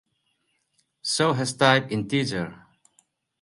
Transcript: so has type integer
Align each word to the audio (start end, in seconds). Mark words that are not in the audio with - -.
so 1.03 1.31
has 1.33 1.53
type 1.53 1.91
integer 1.91 2.55